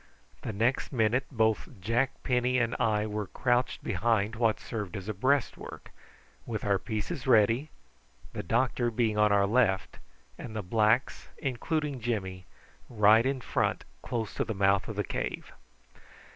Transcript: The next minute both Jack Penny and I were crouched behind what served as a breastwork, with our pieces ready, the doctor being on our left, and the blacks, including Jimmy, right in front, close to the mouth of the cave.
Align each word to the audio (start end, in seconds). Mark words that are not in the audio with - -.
The 0.41 0.51
next 0.51 0.91
minute 0.91 1.27
both 1.31 1.79
Jack 1.79 2.23
Penny 2.23 2.57
and 2.57 2.75
I 2.79 3.05
were 3.05 3.27
crouched 3.27 3.83
behind 3.83 4.35
what 4.35 4.59
served 4.59 4.97
as 4.97 5.07
a 5.07 5.13
breastwork, 5.13 5.91
with 6.43 6.65
our 6.65 6.79
pieces 6.79 7.27
ready, 7.27 7.69
the 8.33 8.41
doctor 8.41 8.89
being 8.89 9.19
on 9.19 9.31
our 9.31 9.45
left, 9.45 9.99
and 10.39 10.55
the 10.55 10.63
blacks, 10.63 11.29
including 11.37 11.99
Jimmy, 12.01 12.47
right 12.89 13.27
in 13.27 13.41
front, 13.41 13.83
close 14.01 14.33
to 14.33 14.43
the 14.43 14.55
mouth 14.55 14.87
of 14.87 14.95
the 14.95 15.03
cave. 15.03 15.51